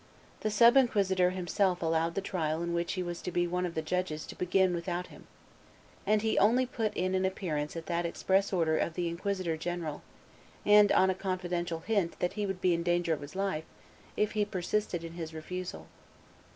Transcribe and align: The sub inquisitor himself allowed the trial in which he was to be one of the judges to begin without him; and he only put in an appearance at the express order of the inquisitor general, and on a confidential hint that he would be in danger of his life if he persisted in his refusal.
The 0.39 0.49
sub 0.49 0.77
inquisitor 0.77 1.29
himself 1.29 1.83
allowed 1.83 2.15
the 2.15 2.21
trial 2.25 2.63
in 2.63 2.73
which 2.73 2.93
he 2.93 3.03
was 3.03 3.21
to 3.21 3.31
be 3.31 3.45
one 3.45 3.67
of 3.67 3.75
the 3.75 3.83
judges 3.83 4.25
to 4.25 4.35
begin 4.35 4.73
without 4.73 5.05
him; 5.09 5.27
and 6.07 6.23
he 6.23 6.39
only 6.39 6.65
put 6.65 6.91
in 6.95 7.13
an 7.13 7.23
appearance 7.23 7.75
at 7.75 7.85
the 7.85 8.07
express 8.07 8.51
order 8.51 8.79
of 8.79 8.95
the 8.95 9.07
inquisitor 9.07 9.57
general, 9.57 10.01
and 10.65 10.91
on 10.91 11.11
a 11.11 11.13
confidential 11.13 11.81
hint 11.81 12.17
that 12.19 12.33
he 12.33 12.47
would 12.47 12.61
be 12.61 12.73
in 12.73 12.81
danger 12.81 13.13
of 13.13 13.21
his 13.21 13.35
life 13.35 13.65
if 14.17 14.31
he 14.31 14.43
persisted 14.43 15.03
in 15.03 15.13
his 15.13 15.35
refusal. 15.35 15.85